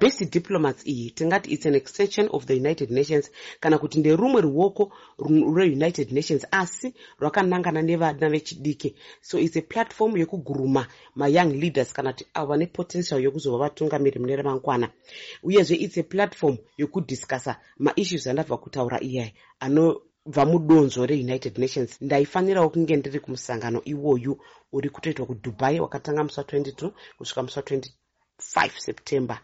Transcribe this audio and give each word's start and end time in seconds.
best 0.00 0.32
diplomats 0.32 0.86
iyi 0.86 1.10
tingati 1.10 1.50
its 1.50 1.66
an 1.66 1.74
extension 1.74 2.28
of 2.30 2.44
the 2.46 2.54
united 2.56 2.90
nations 2.90 3.30
kana 3.60 3.78
kuti 3.78 3.98
nderumwe 3.98 4.40
ruoko 4.40 4.92
rweunited 5.18 6.12
nations 6.12 6.46
asi 6.50 6.94
rwakanangana 7.20 7.82
nevana 7.82 8.28
vechidiki 8.30 8.94
so 9.20 9.38
its 9.38 9.56
a 9.56 9.60
platform 9.62 10.16
yekuguruma 10.16 10.86
mayoung 11.14 11.52
leaders 11.60 11.92
kana 11.92 12.12
kuti 12.12 12.26
avo 12.34 12.46
vane 12.56 12.66
potential 12.66 13.20
yekuzova 13.24 13.58
vatungamiri 13.58 14.18
mune 14.20 14.36
ramangwana. 14.36 14.90
Uyezve 15.42 15.74
its 15.74 15.98
a 15.98 16.02
platform 16.02 16.56
yekudiscasa 16.78 17.56
maissues 17.78 18.26
andabva 18.26 18.56
kutaura 18.58 19.00
iyai 19.00 19.34
anobva 19.60 20.44
mudonzvo 20.46 21.06
reunited 21.06 21.58
nations. 21.58 22.00
Ndaifanirawo 22.02 22.68
kunge 22.70 22.96
ndiri 22.96 23.20
kumusangano 23.20 23.80
iwoyu 23.84 24.38
uri 24.72 24.90
kutoitwa 24.90 25.26
kudubai 25.26 25.80
wakatanga 25.80 26.24
musi 26.24 26.40
wa22 26.40 26.90
kusvika 27.18 27.42
musi 27.42 27.58
wa25 27.60 28.70
september 28.78 29.40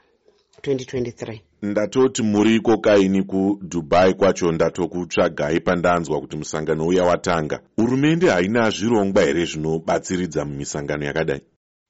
2023 0.62 1.40
ndatoti 1.62 2.22
muriko 2.22 2.78
kaini 2.78 3.22
kudubai 3.22 4.14
kwacho 4.14 4.52
ndatokutsvagai 4.52 5.60
pandanzwa 5.60 6.20
kuti 6.20 6.36
musangano 6.36 6.86
uya 6.86 7.04
watanga. 7.04 7.60
Hurumende 7.76 8.30
haina 8.30 8.70
zvirongwa 8.70 9.22
here 9.22 9.44
zvinobatsiridza 9.44 10.44
mumisangano 10.44 11.04
yakadai? 11.04 11.40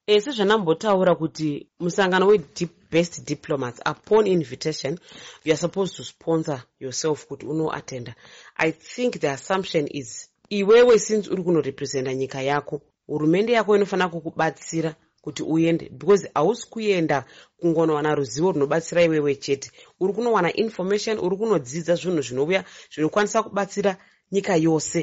E 0.07 0.21
sezvanambotaura 0.21 1.15
kuti 1.15 1.67
musangano 1.79 2.27
webest 2.27 3.25
diplomats 3.25 3.79
upon 3.91 4.27
invitation 4.27 4.99
you 5.45 5.53
are 5.53 5.57
supposed 5.57 5.95
to 5.97 6.03
sponsor 6.03 6.63
yourself 6.79 7.27
kuti 7.27 7.45
unoatenda 7.45 8.15
i 8.55 8.71
think 8.71 9.19
the 9.19 9.29
assumption 9.29 9.87
is 9.91 10.29
iwewe 10.49 10.99
since 10.99 11.29
uri 11.29 11.43
kunorepresenta 11.43 12.13
nyika 12.13 12.41
yako 12.41 12.81
hurumende 13.07 13.53
yako 13.53 13.75
inofanira 13.75 14.09
kukubatsira 14.09 14.95
kuti 15.23 15.43
uende 15.43 15.89
because 15.89 16.29
hausi 16.35 16.67
kuenda 16.69 17.25
kungonowana 17.59 18.15
ruzivo 18.15 18.51
runobatsira 18.51 19.03
iwewe 19.03 19.35
chete. 19.35 19.71
Uri 19.99 20.13
kunowana 20.13 20.53
information 20.53 21.15
uri 21.19 21.35
kunodzidza 21.37 21.95
zvinhu 21.95 22.21
zvinouya 22.21 22.61
zvinokwanisa 22.93 23.43
kubatsira 23.43 23.97
nyika 24.31 24.55
yose 24.55 24.99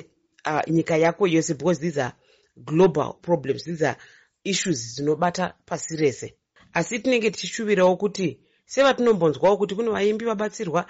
uh, 0.46 0.60
nyika 0.68 0.96
yako 0.96 1.26
yose 1.26 1.54
because 1.54 1.80
these 1.80 2.02
are 2.02 2.12
global 2.56 3.14
problems 3.22 3.64
these 3.64 3.86
are 3.88 3.96
issues 4.44 4.94
dzinobata 4.94 5.54
pasi 5.66 5.96
rese. 5.96 6.34
Asi 6.72 6.98
tinenge 6.98 7.30
tichishuvirawo 7.30 7.96
kuti 7.96 8.40
sevatinombonzwawo 8.66 9.56
kuti 9.56 9.74
kune 9.74 9.90
vaimbi 9.90 10.24
vabatsirwa 10.24 10.86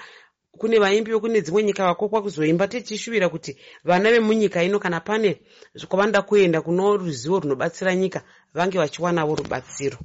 kune 0.58 0.78
vaimbi 0.78 1.10
vekune 1.12 1.40
dzimwe 1.40 1.62
nyika 1.62 1.86
vakokwa 1.86 2.22
kuzoimba 2.22 2.68
tichishuvira 2.68 3.28
kuti 3.28 3.56
vana 3.84 4.10
vemunyika 4.10 4.62
ino 4.64 4.78
kana 4.78 5.00
pane 5.00 5.40
kwavanoda 5.88 6.22
kuenda 6.22 6.60
kuno 6.62 6.96
ruzivo 6.96 7.40
runobatsira 7.40 7.94
nyika 7.94 8.22
vange 8.54 8.78
vachiwanawo 8.78 9.34
rubatsiro. 9.34 9.98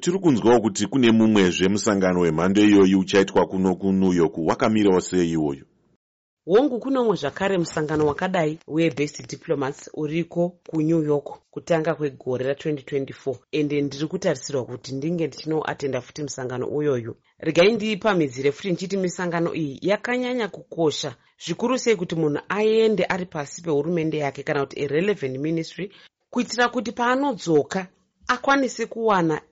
Tiri 0.00 0.18
kunzwawo 0.18 0.60
kuti 0.60 0.86
kune 0.86 1.10
mumwezve 1.12 1.68
musangano 1.68 2.20
wemhando 2.20 2.62
iyoyi 2.64 2.94
uchaitwa 2.94 3.46
kuno 3.46 3.74
kunew 3.74 4.12
york 4.12 4.34
wakamirawo 4.38 5.00
sei 5.00 5.30
iwoyo 5.32 5.64
hongu 6.46 6.78
kunomwe 6.78 7.16
zvakare 7.16 7.58
musangano 7.58 8.06
wakadai 8.06 8.58
webest 8.66 9.28
diplomats 9.30 9.90
uriko 9.94 10.48
kunew 10.68 11.02
york 11.02 11.28
kutanga 11.50 11.94
kwegore 11.94 12.52
ra2024 12.52 13.36
ende 13.52 13.80
ndiri 13.80 14.06
kutarisirwa 14.06 14.64
kuti 14.64 14.94
ndinge 14.94 15.26
ndichinoatenda 15.26 16.00
futi 16.00 16.22
musangano 16.22 16.66
uyoyu 16.66 17.16
regai 17.38 17.72
ndiipamhidzire 17.72 18.52
futi 18.52 18.68
ndichiti 18.68 18.96
misangano 18.96 19.54
iyi 19.54 19.78
yakanyanya 19.82 20.48
kukosha. 20.48 21.16
Zvikuru 21.44 21.78
sei 21.78 21.96
kuti 21.96 22.14
munhu 22.14 22.40
aende 22.48 23.04
ari 23.04 23.26
pasi 23.26 23.62
pehurumende 23.62 24.18
yake 24.18 24.42
kana 24.42 24.60
kuti 24.60 24.84
arelevant 24.84 25.38
ministry 25.38 25.92
kuitira 26.30 26.68
kuti 26.68 26.92
paanodzoka 26.92 27.86
akwanise 28.28 28.86
kuwana 28.86 29.42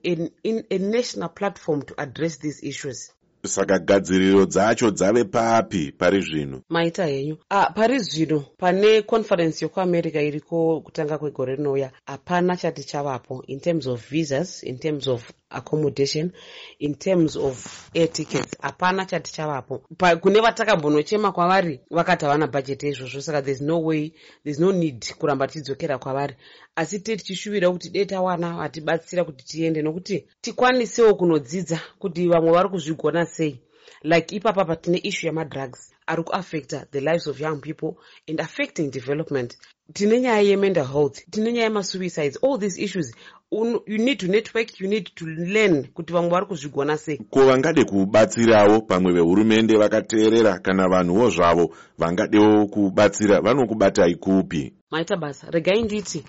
a 0.70 0.78
national 0.78 1.30
platform 1.34 1.82
to 1.82 1.94
address 1.96 2.38
these 2.38 2.66
issues 2.68 3.12
saka 3.44 3.78
gadziriro 3.78 4.46
dzacho 4.46 4.90
dzave 4.90 5.24
papi 5.24 5.92
pari 5.92 6.20
zvino. 6.20 6.60
Maita 6.68 7.06
henyu. 7.06 7.36
Ah, 7.50 7.72
pari 7.74 7.98
zvino. 7.98 8.44
Pane 8.58 9.02
conference 9.02 9.64
yekuamerica 9.64 10.22
iriko 10.22 10.80
kutanga 10.80 11.18
kwegore 11.18 11.56
rinouya. 11.56 11.90
Hapana 12.06 12.56
chati 12.56 12.84
chavapo 12.84 13.42
in 13.46 13.60
terms 13.60 13.86
of 13.86 14.10
visas 14.10 14.62
in 14.62 14.78
terms 14.78 15.08
of 15.08 15.32
accommodation. 15.54 16.32
In 16.78 16.94
terms 16.94 17.36
of 17.36 17.90
air 17.94 18.08
tickets 18.12 18.56
hapana 18.60 19.04
chati 19.06 19.32
chavapo 19.32 19.78
kune 20.20 20.40
vatakambonochema 20.40 21.32
kwavari 21.32 21.80
vakati 21.90 22.24
havana 22.24 22.46
bhajeti 22.46 22.88
izvozvo 22.88 23.20
saka 23.20 23.42
thereis 23.42 23.60
no 23.60 23.82
way 23.82 24.12
thereis 24.44 24.58
no 24.60 24.72
need 24.72 25.14
kuramba 25.18 25.46
tichidzokera 25.46 25.98
kwavari. 25.98 26.34
Asi 26.76 27.00
te 27.00 27.16
tichishuvira 27.16 27.70
kuti 27.70 27.90
dei 27.90 28.06
tawana 28.06 28.56
vatibatsira 28.56 29.24
kuti 29.24 29.44
tiende 29.44 29.82
nokuti 29.82 30.26
tikwanisewo 30.40 31.14
kunodzidza 31.14 31.80
kuti 31.98 32.28
vamwe 32.28 32.52
vari 32.52 32.68
kuzvigona 32.68 33.26
sei. 33.26 33.60
Like 34.02 34.36
ipapa 34.36 34.64
patine 34.64 34.98
issue 35.02 35.26
yamadrugs 35.26 35.94
ari 36.06 36.22
kuaffecta 36.22 36.86
the 36.90 37.00
lives 37.00 37.26
of 37.26 37.40
young 37.40 37.60
people 37.60 37.96
and 38.28 38.40
affecting 38.40 38.90
development 38.90 39.56
tine 39.92 40.20
nyaya 40.20 40.40
yemental 40.40 40.86
health 40.86 41.20
tine 41.30 41.52
nyaya 41.52 41.64
yemasuicides 41.64 42.38
all 42.42 42.58
these 42.58 42.82
issues. 42.84 43.12
You 43.50 43.98
need 43.98 44.18
to 44.20 44.26
network 44.26 44.80
you 44.80 44.88
need 44.88 45.10
to 45.14 45.26
learn 45.26 45.86
kuti 45.94 46.12
vamwe 46.12 46.30
vari 46.30 46.46
kuzvigona 46.46 46.96
sei. 46.98 47.18
Ko 47.30 47.46
vangade 47.46 47.84
kubatsirawo 47.84 48.80
pamwe 48.80 49.12
vehurumende 49.12 49.76
vakateerera 49.76 50.58
kana 50.58 50.88
vanhuwo 50.88 51.30
zvavo 51.30 51.74
vangadewo 51.98 52.66
kubatsira 52.66 53.40
vanokubatai 53.40 54.14
kupi 54.14 54.72
maita 54.90 55.16
basa 55.16 55.50
regai 55.50 55.82
nditi 55.82 56.24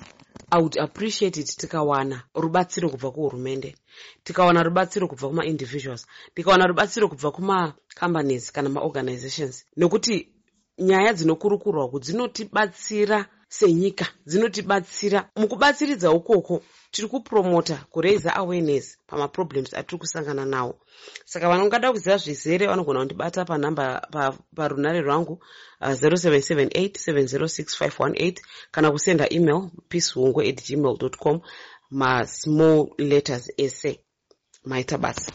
i 0.51 0.59
would 0.59 0.79
appreciate 0.79 1.39
it 1.39 1.57
tikawana 1.57 2.23
rubatsiro 2.35 2.89
kubva 2.89 3.11
kuhurumende 3.11 3.75
tikawana 4.23 4.63
rubatsiro 4.63 5.07
kubva 5.07 5.27
kumaindividuals 5.27 6.07
tikawana 6.35 6.67
rubatsiro 6.67 7.07
kubva 7.07 7.31
kumacompanies 7.31 8.51
kana 8.51 8.69
maorganizations. 8.69 9.65
Nekuti 9.77 10.29
nyaya 10.77 11.13
dzinokurukurwa 11.13 11.89
ku 11.89 11.99
dzinotibatsira 11.99 13.25
senyika 13.57 14.05
dzinotibatsira. 14.25 15.29
Mukubatsiridza 15.35 16.11
ukoko 16.11 16.63
tiri 16.91 17.07
kupromota 17.07 17.85
kuraisa 17.91 18.35
awareness 18.35 18.97
pamaproblems 19.07 19.73
atiri 19.73 19.99
kusangana 19.99 20.45
nawo. 20.45 20.79
Saka 21.25 21.49
vanongada 21.49 21.91
kuziva 21.91 22.17
zvizere 22.17 22.67
vanogona 22.67 22.99
kundibata 22.99 23.45
panhamba 23.45 24.07
parunare 24.55 25.01
rwangu 25.01 25.43
0778706518 25.81 28.31
uh, 28.31 28.37
kana 28.71 28.91
kusenda 28.91 29.33
email 29.33 29.69
peacehungwe 29.89 30.49
at 30.49 30.67
gmail 30.67 30.97
com 31.17 31.41
masmall 31.91 32.87
letters 32.97 33.51
ese 33.57 33.99
maita 34.65 34.97
basa 34.97 35.31